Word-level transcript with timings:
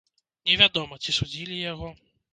Невядома, 0.49 0.99
ці 1.05 1.15
судзілі 1.19 1.63
яго. 1.71 1.95